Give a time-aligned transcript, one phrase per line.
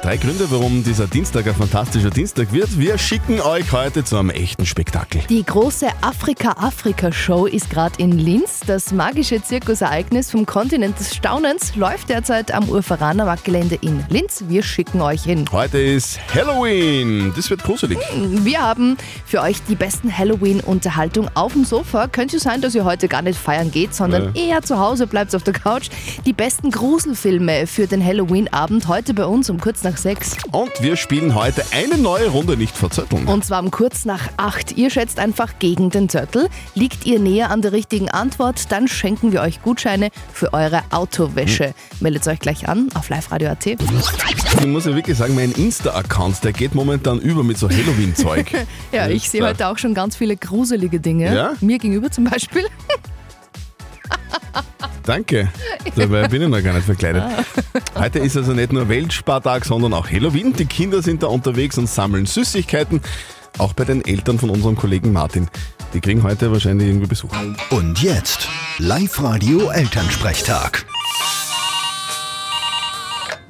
[0.00, 2.78] Drei Gründe, warum dieser Dienstag ein fantastischer Dienstag wird.
[2.78, 5.22] Wir schicken euch heute zu einem echten Spektakel.
[5.28, 8.60] Die große Afrika-Afrika-Show ist gerade in Linz.
[8.64, 14.44] Das magische Zirkusereignis vom Kontinent des Staunens läuft derzeit am Urferaner Marktgelände in Linz.
[14.46, 15.46] Wir schicken euch hin.
[15.50, 17.32] Heute ist Halloween.
[17.34, 17.98] Das wird gruselig.
[18.14, 22.06] Wir haben für euch die besten Halloween-Unterhaltung auf dem Sofa.
[22.06, 25.42] Könnte sein, dass ihr heute gar nicht feiern geht, sondern eher zu Hause bleibt auf
[25.42, 25.88] der Couch.
[26.24, 30.36] Die besten Gruselfilme für den Halloween-Abend heute bei uns um kurz nach sechs.
[30.52, 33.26] Und wir spielen heute eine neue Runde nicht verzötteln.
[33.26, 34.76] Und zwar um kurz nach acht.
[34.76, 36.48] Ihr schätzt einfach gegen den Zettel.
[36.74, 41.74] Liegt ihr näher an der richtigen Antwort, dann schenken wir euch Gutscheine für eure Autowäsche.
[42.00, 43.66] Meldet euch gleich an auf liveradio.at.
[43.66, 48.46] Ich muss ja wirklich sagen, mein Insta-Account, der geht momentan über mit so Halloween-Zeug.
[48.92, 51.34] Ja, ich sehe heute auch schon ganz viele gruselige Dinge.
[51.34, 51.52] Ja?
[51.60, 52.66] Mir gegenüber zum Beispiel.
[55.08, 55.48] Danke.
[55.96, 57.24] Dabei bin ich noch gar nicht verkleidet.
[57.94, 60.52] Heute ist also nicht nur Weltspartag, sondern auch Halloween.
[60.52, 63.00] Die Kinder sind da unterwegs und sammeln Süßigkeiten.
[63.56, 65.48] Auch bei den Eltern von unserem Kollegen Martin.
[65.94, 67.30] Die kriegen heute wahrscheinlich irgendwie Besuch.
[67.70, 70.84] Und jetzt Live-Radio-Elternsprechtag.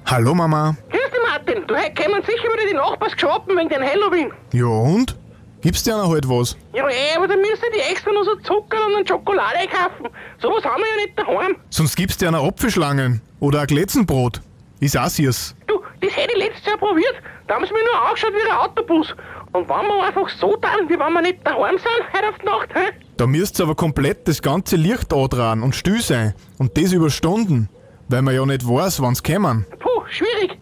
[0.06, 0.76] Hallo Mama.
[0.90, 1.66] Grüß dich, Martin.
[1.66, 4.30] Du, heute kommen sicher wieder die Nachbars shoppen wegen den Halloween.
[4.52, 5.17] Ja und?
[5.60, 6.56] Gibst dir einer halt was?
[6.72, 10.08] Ja, eh, aber dann müssen die extra noch so Zucker und eine Schokolade kaufen.
[10.40, 11.56] Sowas haben wir ja nicht daheim.
[11.70, 14.40] Sonst gibst dir einer Apfelschlangen oder ein Glätzenbrot.
[14.80, 15.56] Ist auch süß.
[15.66, 17.14] Du, das hätte ich letztes Jahr probiert.
[17.48, 19.14] Da haben sie mir nur angeschaut wie ein Autobus.
[19.52, 22.46] Und wenn wir einfach so tun, wie wenn wir nicht daheim sind, heute auf die
[22.46, 22.92] Nacht, hä?
[23.16, 26.34] Da müsst ihr aber komplett das ganze Licht antragen und still sein.
[26.58, 27.68] Und das über Stunden.
[28.08, 29.66] Weil man ja nicht weiß, wann's kommen.
[29.80, 30.57] Puh, schwierig.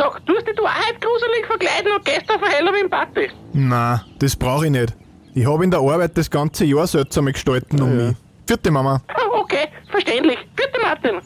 [0.00, 3.28] Sag, tust dich du auch heute gruselig verkleiden und gehst auf eine Halloween-Party?
[3.52, 4.94] Na, das brauche ich nicht.
[5.34, 8.16] Ich habe in der Arbeit das ganze Jahr seltsame Gestalten um mich.
[8.46, 9.02] Vierte Mama.
[9.08, 10.38] Ah, Okay, verständlich.
[10.56, 11.20] Bitte, Martin.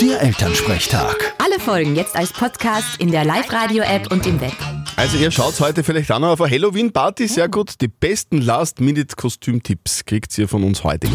[0.00, 1.34] Der Elternsprechtag.
[1.38, 4.56] Alle Folgen jetzt als Podcast in der Live-Radio-App und im Web.
[4.96, 7.28] Also ihr schaut heute vielleicht auch noch auf eine Halloween-Party.
[7.28, 7.80] Sehr gut.
[7.80, 11.06] Die besten Last-Minute-Kostümtipps kriegt ihr von uns heute.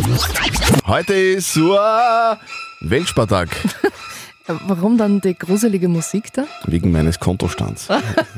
[0.86, 2.38] Heute ist so ein
[2.80, 3.50] Weltspartag.
[4.48, 6.46] Warum dann die gruselige Musik da?
[6.66, 7.88] Wegen meines Kontostands.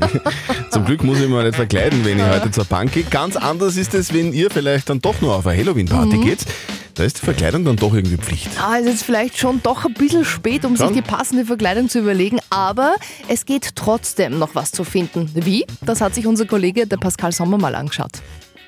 [0.72, 3.03] Zum Glück muss ich mich mal nicht verkleiden, wenn ich heute zur Bank gehe.
[3.03, 6.40] Ganz anders ist es, wenn ihr vielleicht dann doch nur auf eine Halloween-Party geht.
[6.96, 8.50] Da ist die Verkleidung dann doch irgendwie Pflicht.
[8.59, 10.94] Ah, ist jetzt vielleicht schon doch ein bisschen spät, um Schon?
[10.94, 12.96] sich die passende Verkleidung zu überlegen, aber
[13.28, 15.30] es geht trotzdem noch was zu finden.
[15.34, 15.66] Wie?
[15.81, 18.14] Das hat sich unser Kollege, der Pascal Sommer, mal angeschaut.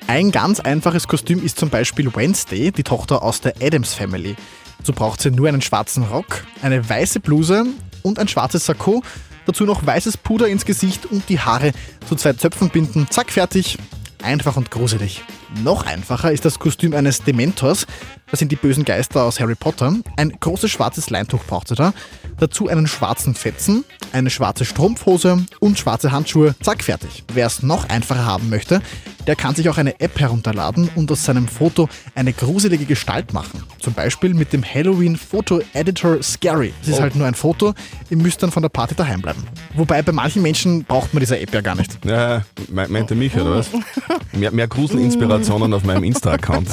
[0.06, 4.36] Ein ganz einfaches Kostüm ist zum Beispiel Wednesday, die Tochter aus der Adams Family.
[4.82, 7.66] Dazu braucht sie nur einen schwarzen Rock, eine weiße Bluse
[8.02, 9.04] und ein schwarzes Sakko.
[9.46, 11.70] Dazu noch weißes Puder ins Gesicht und die Haare
[12.08, 13.06] zu zwei Zöpfen binden.
[13.08, 13.78] Zack, fertig.
[14.24, 15.22] Einfach und gruselig.
[15.62, 17.86] Noch einfacher ist das Kostüm eines Dementors.
[18.30, 19.94] Das sind die bösen Geister aus Harry Potter.
[20.16, 21.92] Ein großes schwarzes Leintuch braucht sie da.
[22.38, 26.54] Dazu einen schwarzen Fetzen, eine schwarze Strumpfhose und schwarze Handschuhe.
[26.62, 27.24] Zack, fertig.
[27.34, 28.80] Wer es noch einfacher haben möchte,
[29.26, 33.62] der kann sich auch eine App herunterladen und aus seinem Foto eine gruselige Gestalt machen.
[33.78, 36.72] Zum Beispiel mit dem Halloween Photo Editor Scary.
[36.82, 37.74] Es ist halt nur ein Foto,
[38.10, 39.44] ihr müsst dann von der Party daheim bleiben.
[39.74, 42.04] Wobei bei manchen Menschen braucht man diese App ja gar nicht.
[42.04, 43.68] Ja, me- meint er mich, oder was?
[44.32, 44.66] Mehr, mehr
[45.42, 46.68] Gruselinspirationen auf meinem Insta-Account.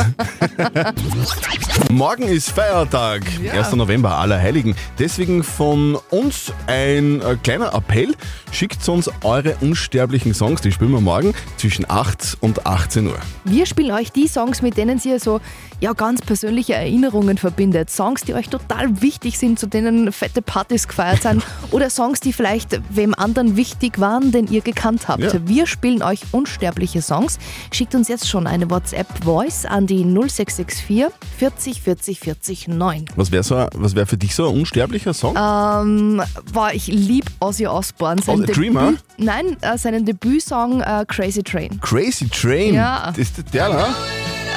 [1.91, 3.73] Morgen ist Feiertag, 1.
[3.73, 4.75] November, Allerheiligen.
[4.97, 8.13] Deswegen von uns ein äh, kleiner Appell.
[8.51, 13.17] Schickt uns eure unsterblichen Songs, die spielen wir morgen zwischen 8 und 18 Uhr.
[13.43, 15.39] Wir spielen euch die Songs, mit denen ihr so
[15.81, 17.89] ja, ganz persönliche Erinnerungen verbindet.
[17.89, 21.43] Songs, die euch total wichtig sind, zu denen fette Partys gefeiert sind.
[21.71, 25.21] Oder Songs, die vielleicht wem anderen wichtig waren, den ihr gekannt habt.
[25.21, 25.31] Ja.
[25.45, 27.39] Wir spielen euch unsterbliche Songs.
[27.71, 31.05] Schickt uns jetzt schon eine WhatsApp-Voice an die 0664
[31.37, 33.05] 40 40 40 9.
[33.15, 35.35] Was wäre so, was wär für dich so ein unsterblicher Song?
[35.35, 36.21] Ähm,
[36.51, 38.21] war ich lieb Ozzy Osbourne.
[38.21, 38.93] Sein Ozzy Dreamer?
[39.17, 41.79] Nein, äh, seinen Debütsong äh, Crazy Train.
[41.81, 42.73] Crazy Train.
[42.73, 43.07] Ja.
[43.07, 43.85] Das ist der, ne?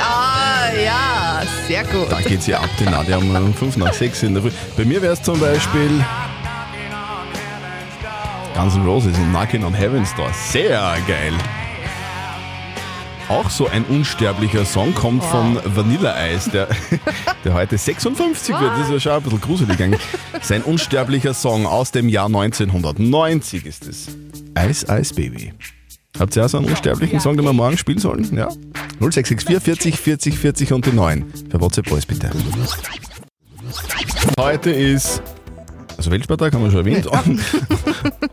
[0.01, 2.11] Ah, ja, sehr gut.
[2.11, 4.51] Da geht's ja ab, die Nadia um 5 nach 6 in der Früh.
[4.77, 6.05] Bei mir wäre es zum Beispiel
[8.55, 10.31] Guns N' Roses und Knockin' on Heaven's Door.
[10.51, 11.35] Sehr geil.
[13.29, 16.69] Auch so ein unsterblicher Song kommt von Vanilla Ice, der,
[17.45, 18.73] der heute 56 wird.
[18.73, 20.03] Das ist ja schon ein bisschen gruselig eigentlich.
[20.43, 24.09] Sein unsterblicher Song aus dem Jahr 1990 ist es.
[24.59, 25.53] Ice Ice Baby.
[26.19, 28.25] Habt ihr auch so einen unsterblichen Song, den wir morgen spielen sollen?
[28.37, 28.49] Ja?
[29.01, 31.25] 0664 40 40 40 und die 9.
[31.49, 32.31] Per WhatsApp Voice bitte.
[34.39, 35.23] Heute ist
[36.03, 37.41] also Weltspartag haben wir schon erwähnt, und,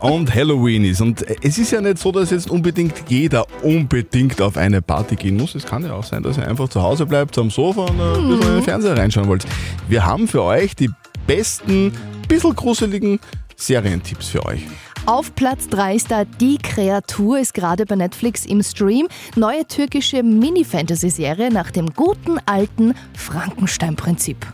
[0.00, 1.00] und Halloween ist.
[1.00, 5.36] Und es ist ja nicht so, dass jetzt unbedingt jeder unbedingt auf eine Party gehen
[5.36, 5.54] muss.
[5.54, 8.28] Es kann ja auch sein, dass ihr einfach zu Hause bleibt, am Sofa und ein
[8.28, 9.46] bisschen in den Fernseher reinschauen wollt.
[9.88, 10.90] Wir haben für euch die
[11.28, 11.92] besten,
[12.26, 13.20] bisschen gruseligen
[13.54, 14.62] Serientipps für euch.
[15.06, 19.06] Auf Platz 3 ist da Die Kreatur, ist gerade bei Netflix im Stream.
[19.36, 24.44] Neue türkische Mini-Fantasy-Serie nach dem guten alten Frankenstein-Prinzip.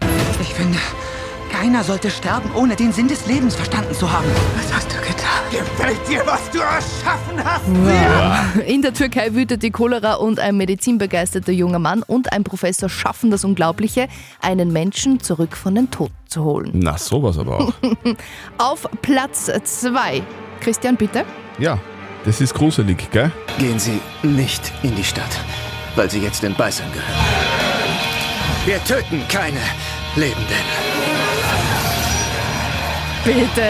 [0.42, 0.76] Ich finde,
[1.60, 4.26] keiner sollte sterben, ohne den Sinn des Lebens verstanden zu haben.
[4.56, 5.40] Was hast du getan?
[5.50, 8.66] Gefällt dir, was du erschaffen hast?
[8.66, 13.30] In der Türkei wütet die Cholera und ein medizinbegeisterter junger Mann und ein Professor schaffen
[13.30, 14.08] das Unglaubliche,
[14.42, 16.72] einen Menschen zurück von den Toten zu holen.
[16.74, 17.72] Na, sowas aber auch.
[18.58, 20.22] Auf Platz 2.
[20.60, 21.24] Christian, bitte.
[21.58, 21.78] Ja,
[22.26, 23.32] das ist gruselig, gell?
[23.58, 25.40] Gehen Sie nicht in die Stadt,
[25.94, 27.24] weil Sie jetzt den Beißern gehören.
[28.66, 29.60] Wir töten keine
[30.16, 30.95] Lebenden.
[33.26, 33.66] Bitte,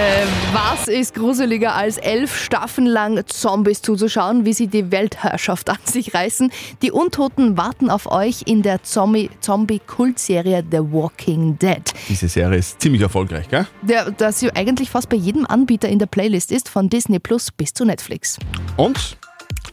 [0.53, 6.13] was ist gruseliger als elf Staffeln lang Zombies zuzuschauen, wie sie die Weltherrschaft an sich
[6.13, 6.53] reißen?
[6.83, 11.81] Die Untoten warten auf euch in der Zombie- Zombie-Kultserie The Walking Dead.
[12.07, 13.67] Diese Serie ist ziemlich erfolgreich, gell?
[13.81, 17.51] Der, das ja eigentlich fast bei jedem Anbieter in der Playlist ist, von Disney Plus
[17.51, 18.39] bis zu Netflix.
[18.77, 19.17] Und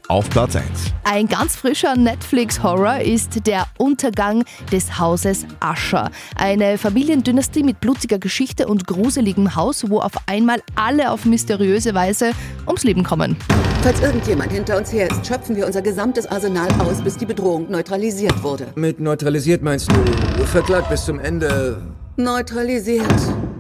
[0.08, 0.66] auf Platz 1.
[1.04, 6.12] Ein ganz frischer Netflix-Horror ist der Untergang des Hauses Ascher.
[6.36, 12.32] Eine Familiendynastie mit blutiger Geschichte und gruseligem Haus, wo auf einmal alle auf mysteriöse Weise
[12.68, 13.38] ums Leben kommen.
[13.82, 17.70] Falls irgendjemand hinter uns her ist, schöpfen wir unser gesamtes Arsenal aus, bis die Bedrohung
[17.70, 18.68] neutralisiert wurde.
[18.76, 21.82] Mit neutralisiert meinst du verklagt bis zum Ende?
[22.16, 23.04] Neutralisiert.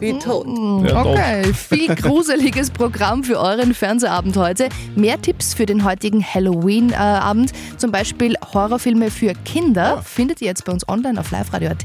[0.03, 0.45] Wie tot.
[0.85, 4.67] Ja, Okay, viel gruseliges Programm für euren Fernsehabend heute.
[4.95, 10.73] Mehr Tipps für den heutigen Halloween-Abend, zum Beispiel Horrorfilme für Kinder, findet ihr jetzt bei
[10.73, 11.83] uns online auf liveradio.at.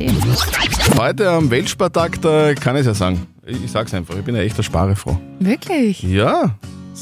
[0.99, 3.27] Heute am Weltspartag, da kann ich es ja sagen.
[3.47, 5.21] Ich, ich sag's einfach, ich bin ja echt eine Sparefrau.
[5.39, 6.03] Wirklich?
[6.03, 6.57] Ja.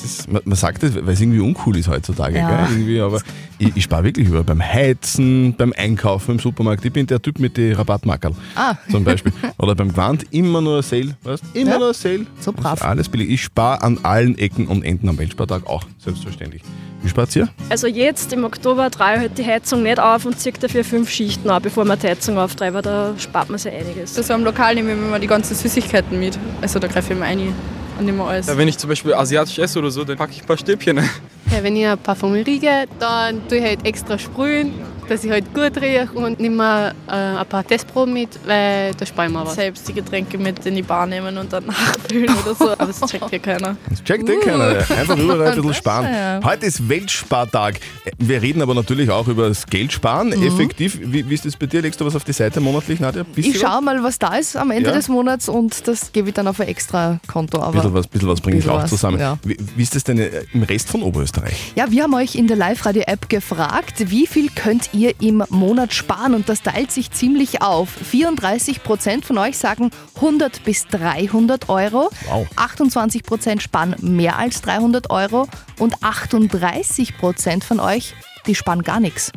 [0.04, 2.66] Ist, man, man sagt das, weil es irgendwie uncool ist heutzutage, Ja.
[2.66, 2.76] gell?
[2.76, 3.20] Irgendwie, aber
[3.58, 6.84] ich, ich spare wirklich über beim Heizen, beim Einkaufen im Supermarkt.
[6.84, 8.74] Ich bin der Typ mit den Rabattmarkerl Ah.
[8.90, 9.32] zum Beispiel.
[9.58, 11.42] Oder beim Gewand immer nur ein Sale, weißt?
[11.54, 11.78] Immer Ja.
[11.78, 12.26] nur ein Sale.
[12.40, 12.82] So brav.
[12.82, 13.30] Alles billig.
[13.30, 16.62] Ich spare an allen Ecken und Enden am Weltspartag auch, selbstverständlich.
[17.02, 17.48] Wie spart ihr?
[17.68, 21.08] Also jetzt im Oktober drehe ich halt die Heizung nicht auf und ziehe dafür fünf
[21.10, 24.16] Schichten ab, bevor man die Heizung auftreibt, weil da spart man sich einiges.
[24.16, 26.38] Also am Lokal nehme ich immer die ganzen Süßigkeiten mit.
[26.62, 27.54] Also da greife ich immer ein
[27.98, 28.46] und nehme alles.
[28.46, 30.96] Ja, wenn ich zum Beispiel asiatisch esse oder so, dann packe ich ein paar Stäbchen.
[30.96, 34.74] Ja, wenn ich eine Parfümerie gehe, dann tue ich halt extra sprühen,
[35.08, 39.28] dass ich halt gut rieche und nehme äh, ein paar Testproben mit, weil da spare
[39.28, 39.54] ich mir was.
[39.54, 42.70] Selbst die Getränke mit in die Bar nehmen und dann nachfüllen oder so.
[42.72, 43.76] Aber das checkt ja keiner.
[43.88, 44.78] Das checkt eh keiner.
[44.90, 46.04] Einfach überall ein bisschen sparen.
[46.12, 46.40] ja.
[46.44, 47.80] Heute ist Weltspartag.
[48.18, 50.28] Wir reden aber natürlich auch über das Geldsparen.
[50.28, 50.42] Mhm.
[50.46, 50.98] Effektiv.
[51.02, 51.82] Wie, wie ist das bei dir?
[51.82, 53.22] Legst du was auf die Seite monatlich, Nadja?
[53.24, 54.96] Bisschen Ich schaue mal, was da ist am Ende Ja.
[54.96, 57.58] des Monats und das gebe ich dann auf ein extra Konto.
[57.58, 59.18] Ein Aber bisschen was, bisschen was bringe ich auch was, zusammen.
[59.20, 59.38] ja.
[59.44, 61.72] Wie, wie ist das denn äh, im Rest von Oberösterreich?
[61.76, 66.34] Ja, wir haben euch in der Live-Radio-App gefragt, wie viel könnt ihr im Monat sparen?
[66.34, 67.90] Und das teilt sich ziemlich auf.
[67.90, 72.10] 34 Prozent von euch sagen 100 bis 300 Euro.
[72.28, 72.46] Wow.
[72.56, 75.48] 28 Prozent sparen mehr als 300 Euro.
[75.78, 78.14] Und 38 Prozent von euch,
[78.46, 79.32] die sparen gar nichts.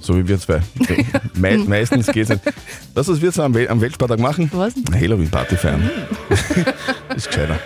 [0.00, 0.62] So wie wir zwei.
[1.34, 2.42] Me meistens geht es nicht.
[2.94, 4.74] Das, was wir so am, Wel am Weltspartag machen, Was?
[4.92, 5.90] Halloween-Party feiern.
[7.14, 7.60] ist gescheiter.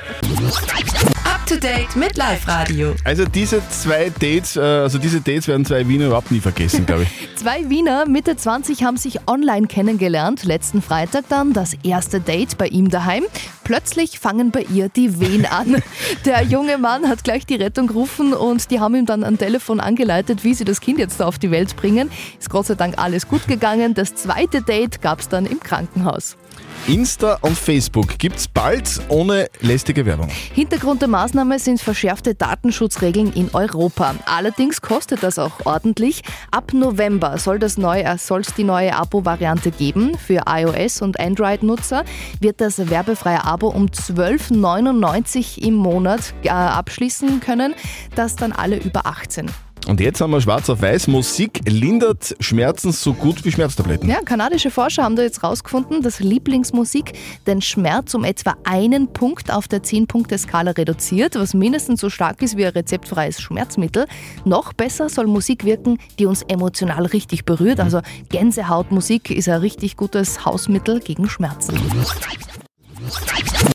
[1.45, 2.95] Up to date mit Live Radio.
[3.05, 7.03] Also diese zwei Dates, äh, also diese Dates werden zwei Wiener überhaupt nie vergessen, glaube
[7.03, 7.09] ich.
[7.37, 10.45] Zwei Wiener Mitte 20 haben sich online kennengelernt.
[10.45, 13.25] Letzten Freitag dann das erste Date bei ihm daheim.
[13.63, 15.83] Plötzlich fangen bei ihr die Wehen an.
[16.25, 19.81] Der junge Mann hat gleich die Rettung gerufen und die haben ihm dann am Telefon
[19.81, 22.11] angeleitet, wie sie das Kind jetzt da auf die Welt bringen.
[22.39, 23.93] Ist Gott sei Dank alles gut gegangen.
[23.93, 26.39] Das zweite Date gab es dann im Krankenhaus.
[26.87, 30.29] Insta und Facebook gibt's bald ohne lästige Werbung.
[30.53, 34.15] Hintergrund der Maßnahme sind verschärfte Datenschutzregeln in Europa.
[34.27, 36.21] Allerdings kostet das auch ordentlich.
[36.51, 40.19] Ab November soll es die neue Abo-Variante geben.
[40.19, 42.05] Für iOS- und Android-Nutzer
[42.41, 47.75] wird das werbefreie Abo um 12,99 im Monat äh, abschließen können.
[48.15, 49.51] Das dann alle über 18.
[49.87, 51.09] Und jetzt haben wir schwarz auf weiß.
[51.09, 54.09] Musik lindert Schmerzen so gut wie Schmerztabletten.
[54.09, 57.13] Ja, kanadische Forscher haben da jetzt rausgefunden, dass Lieblingsmusik
[57.47, 62.57] den Schmerz um etwa einen Punkt auf der 10-Punkte-Skala reduziert, was mindestens so stark ist
[62.57, 64.07] wie ein rezeptfreies Schmerzmittel.
[64.45, 67.81] Noch besser soll Musik wirken, die uns emotional richtig berührt.
[67.81, 68.01] Also
[68.31, 71.79] Gänsehautmusik ist ein richtig gutes Hausmittel gegen Schmerzen.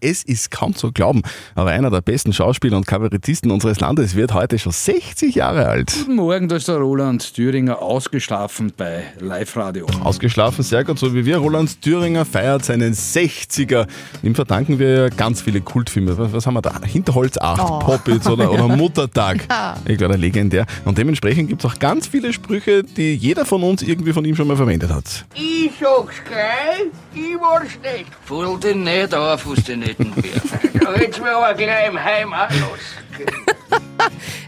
[0.01, 1.21] Es ist kaum zu glauben,
[1.55, 5.93] aber einer der besten Schauspieler und Kabarettisten unseres Landes wird heute schon 60 Jahre alt.
[5.97, 9.85] Guten Morgen, da ist der Roland Thüringer ausgeschlafen bei Live Radio.
[10.03, 11.37] Ausgeschlafen, sehr gut, so wie wir.
[11.37, 13.87] Roland Thüringer feiert seinen 60er.
[14.23, 16.17] Ihm verdanken wir ja ganz viele Kultfilme.
[16.17, 16.79] Was, was haben wir da?
[16.85, 17.79] Hinterholz 8, Oh.
[17.79, 19.45] Poppits oder, oder Muttertag.
[19.49, 19.75] Ja.
[19.85, 20.65] Ich glaube, legendär.
[20.85, 24.35] Und dementsprechend gibt es auch ganz viele Sprüche, die jeder von uns irgendwie von ihm
[24.35, 25.25] schon mal verwendet hat.
[25.35, 28.09] Ich sag's gleich, ich war's nicht.
[28.25, 30.79] Fuhl dich nicht auf, aus den Bärfen.
[30.79, 32.79] Da hätt's mir aber gleich im Heim auch los.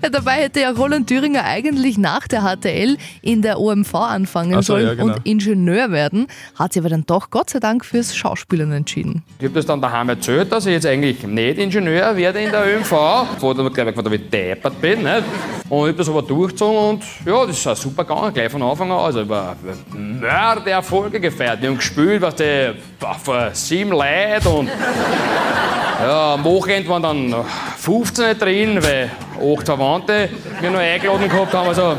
[0.04, 4.74] Ja, dabei hätte ja Roland Thüringer eigentlich nach der HTL in der OMV anfangen so,
[4.74, 5.14] sollen ja, genau.
[5.14, 9.24] und Ingenieur werden, hat sich aber dann doch Gott sei Dank fürs Schauspielern entschieden.
[9.38, 12.66] Ich habe das dann daheim erzählt, dass ich jetzt eigentlich nicht Ingenieur werde in der
[12.66, 12.92] ÖMV.
[13.40, 15.04] Wo dann gleich gefragt, ob ich deppert bin.
[15.04, 15.24] Nicht?
[15.70, 18.62] Und ich habe das aber durchgezogen und ja, das ist auch super gegangen, gleich von
[18.64, 19.00] Anfang an.
[19.00, 19.56] Also über
[19.94, 21.62] Mörder Erfolge gefeiert.
[21.62, 22.72] Wir haben gespielt, was die
[23.24, 24.70] vor sieben Leuten und
[26.02, 27.36] ja, am Wochenende waren dann
[27.78, 30.30] 15 drin, weil acht Verwandte
[30.62, 31.68] mir noch eingeladen gehabt haben.
[31.68, 31.98] Also,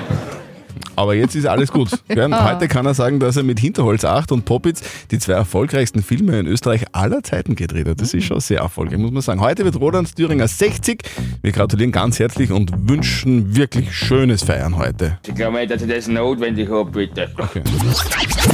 [0.94, 1.90] Aber jetzt ist alles gut.
[2.08, 2.52] Und Ah.
[2.52, 6.38] Heute kann er sagen, dass er mit Hinterholz 8 und Poppits die zwei erfolgreichsten Filme
[6.38, 8.00] in Österreich aller Zeiten gedreht hat.
[8.00, 9.40] Das ist schon sehr erfolgreich, muss man sagen.
[9.40, 11.02] Heute wird Roland Thüringer 60.
[11.40, 15.18] Wir gratulieren ganz herzlich und wünschen wirklich schönes Feiern heute.
[15.26, 17.30] Ich glaube nicht, dass ich das notwendig habe, bitte.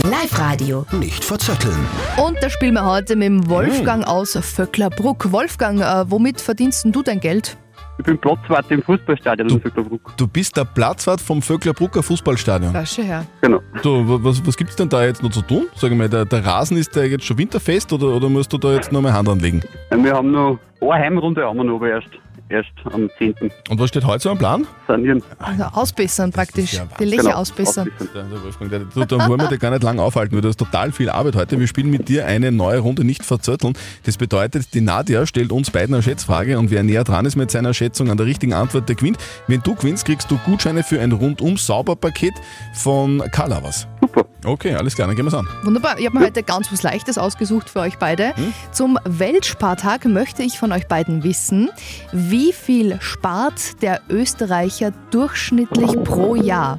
[0.04, 0.86] Live-Radio.
[0.92, 1.76] Nicht verzetteln.
[2.16, 5.32] Und da spielen wir heute mit dem Wolfgang aus Vöcklerbruck.
[5.32, 7.56] Wolfgang, äh, womit verdienst du dein Geld?
[7.98, 10.16] Ich bin Platzwart im Fußballstadion in Vöcklerbruck.
[10.16, 12.72] Du bist der Platzwart vom Vöcklerbrucker Fußballstadion.
[12.72, 13.26] Da schon her.
[13.40, 13.60] Genau.
[13.82, 15.66] Du, wa- was, was gibt es denn da jetzt noch zu tun?
[15.74, 18.58] Sag ich mal, der, der Rasen ist der jetzt schon winterfest oder, oder musst du
[18.58, 19.62] da jetzt noch mal Hand anlegen?
[19.90, 22.08] Wir haben noch eine Heimrunde, haben wir noch, aber erst,
[22.48, 23.34] erst am 10.
[23.68, 24.66] Und was steht heute so am Plan?
[24.86, 25.22] Sanieren.
[25.38, 26.80] Also ausbessern praktisch.
[26.98, 27.90] Die Lächer Genau, ausbessern.
[28.14, 30.56] Der, der Wolfgang, der, da wollen wir dir gar nicht lang aufhalten, weil du hast
[30.58, 31.58] total viel Arbeit heute.
[31.58, 33.74] Wir spielen mit dir eine neue Runde nicht verzötteln.
[34.04, 37.50] Das bedeutet, die Nadia stellt uns beiden eine Schätzfrage und wer näher dran ist mit
[37.50, 39.18] seiner Schätzung an der richtigen Antwort, der gewinnt.
[39.46, 42.34] Wenn du gewinnst, kriegst du Gutscheine für ein rundum-sauber-Paket
[42.74, 43.88] von Kalavas.
[44.18, 44.28] Super.
[44.44, 45.46] Okay, alles klar, dann gehen wir's an.
[45.62, 45.98] Wunderbar.
[45.98, 48.34] Ich habe mir heute ganz was Leichtes ausgesucht für euch beide.
[48.72, 51.70] Zum Weltspartag möchte ich von euch beiden wissen,
[52.12, 56.78] wie viel spart der Österreicher durchschnittlich pro Jahr?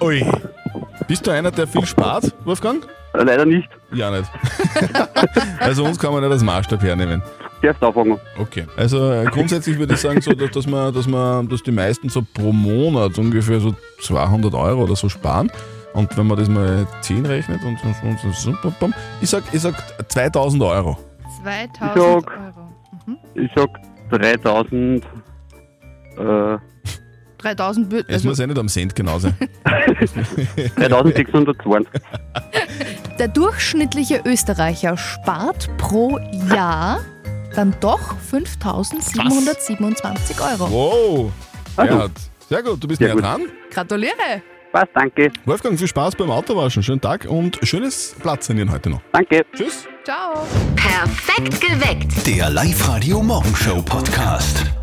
[0.00, 0.24] Ui.
[1.06, 2.86] Bist du einer, der viel spart, Wolfgang?
[3.14, 3.68] Äh, Leider nicht.
[3.92, 4.30] Ja, nicht.
[5.58, 7.22] also uns kann man nicht als Maßstab hernehmen.
[7.62, 8.18] Darfst anfangen.
[8.38, 8.66] Okay.
[8.76, 12.08] Also äh, grundsätzlich würde ich sagen, so, dass, dass, man, dass, man, dass die meisten
[12.08, 15.50] so pro Monat ungefähr so 200 Euro oder so sparen.
[15.94, 18.24] Und wenn man das mal 10 rechnet und, und, und,
[18.82, 19.74] und ich sag, ich sag
[20.10, 20.96] 2000 Euro.
[21.42, 22.24] 2000 Ich sag- Euro.
[23.34, 23.68] Ich sag
[24.10, 25.04] 3000.
[26.18, 26.58] Äh,
[27.38, 28.06] 3000 wird.
[28.08, 29.34] Es Also muss ja nicht am Cent genau sein.
[30.76, 31.90] 3620.
[33.18, 36.18] der durchschnittliche Österreicher spart pro
[36.54, 37.00] Jahr
[37.54, 40.70] dann doch 5727 Euro.
[40.70, 41.32] Wow.
[41.76, 41.94] Also.
[41.98, 42.06] Ja,
[42.48, 43.42] sehr gut, du bist Sehr näher dran.
[43.70, 44.42] Gratuliere!
[44.72, 45.32] Was, danke.
[45.44, 46.82] Wolfgang, viel Spaß beim Autowaschen.
[46.82, 49.00] Schönen Tag und schönes Platzsanieren heute noch.
[49.12, 49.44] Danke.
[49.54, 49.86] Tschüss.
[50.04, 50.46] Ciao!
[50.76, 52.26] Perfekt geweckt.
[52.26, 54.79] Der Live-Radio Morgenshow Podcast.